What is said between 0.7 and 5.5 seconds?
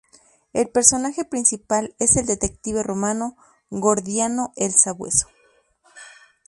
personaje principal es el detective romano Gordiano el Sabueso.